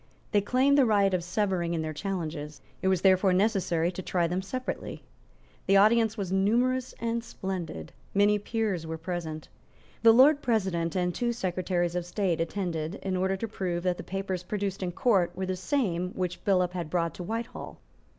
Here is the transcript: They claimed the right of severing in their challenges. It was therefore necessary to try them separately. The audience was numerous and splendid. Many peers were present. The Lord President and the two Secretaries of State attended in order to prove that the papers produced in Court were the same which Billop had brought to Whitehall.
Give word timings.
They 0.31 0.41
claimed 0.41 0.79
the 0.79 0.85
right 0.87 1.13
of 1.13 1.23
severing 1.23 1.75
in 1.75 1.83
their 1.83 1.93
challenges. 1.93 2.59
It 2.81 2.87
was 2.87 3.01
therefore 3.01 3.33
necessary 3.33 3.91
to 3.91 4.01
try 4.01 4.25
them 4.25 4.41
separately. 4.41 5.03
The 5.67 5.77
audience 5.77 6.17
was 6.17 6.31
numerous 6.31 6.95
and 6.99 7.23
splendid. 7.23 7.91
Many 8.15 8.39
peers 8.39 8.87
were 8.87 8.97
present. 8.97 9.47
The 10.01 10.11
Lord 10.11 10.41
President 10.41 10.95
and 10.95 11.13
the 11.13 11.17
two 11.17 11.33
Secretaries 11.33 11.93
of 11.93 12.07
State 12.07 12.41
attended 12.41 12.95
in 13.03 13.15
order 13.15 13.37
to 13.37 13.47
prove 13.47 13.83
that 13.83 13.97
the 13.97 14.03
papers 14.03 14.41
produced 14.41 14.81
in 14.81 14.91
Court 14.91 15.35
were 15.35 15.45
the 15.45 15.55
same 15.55 16.09
which 16.15 16.43
Billop 16.45 16.71
had 16.73 16.89
brought 16.89 17.13
to 17.13 17.23
Whitehall. 17.23 17.77